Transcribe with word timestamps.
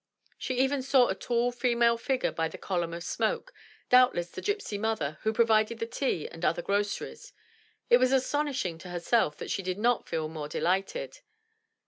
She 0.39 0.55
even 0.57 0.81
saw 0.81 1.09
a 1.09 1.13
tall 1.13 1.51
female 1.51 1.95
figure 1.95 2.31
by 2.31 2.47
the 2.47 2.57
column 2.57 2.91
of 2.91 3.03
smoke, 3.03 3.53
doubtless 3.91 4.31
the 4.31 4.41
gypsy 4.41 4.79
mother 4.79 5.19
who 5.21 5.31
provided 5.31 5.77
the 5.77 5.85
tea 5.85 6.27
and 6.27 6.43
other 6.43 6.63
groceries; 6.63 7.33
it 7.87 7.97
was 7.97 8.11
astonishing 8.11 8.79
to 8.79 8.89
herself 8.89 9.37
that 9.37 9.51
she 9.51 9.61
did 9.61 9.77
not 9.77 10.09
feel 10.09 10.27
more 10.27 10.47
delighted. 10.47 11.19